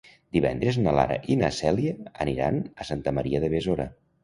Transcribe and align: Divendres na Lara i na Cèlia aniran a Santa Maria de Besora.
Divendres 0.35 0.79
na 0.85 0.93
Lara 0.99 1.17
i 1.33 1.37
na 1.43 1.51
Cèlia 1.59 1.93
aniran 2.27 2.59
a 2.87 2.91
Santa 2.91 3.17
Maria 3.21 3.45
de 3.47 3.55
Besora. 3.59 3.91